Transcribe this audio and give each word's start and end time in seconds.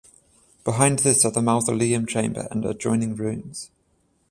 Behind 0.63 0.97
this 0.97 1.23
are 1.25 1.31
the 1.31 1.43
mausoleum 1.43 2.07
chamber 2.07 2.47
and 2.49 2.65
adjoining 2.65 3.13
rooms. 3.15 3.69